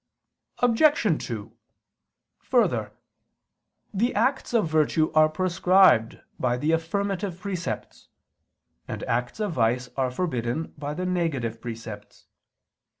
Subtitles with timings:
[0.57, 1.23] Obj.
[1.27, 1.51] 2:
[2.39, 2.91] Further,
[3.93, 8.07] the acts of virtue are prescribed by the affirmative precepts,
[8.87, 12.25] and acts of vice are forbidden by the negative precepts.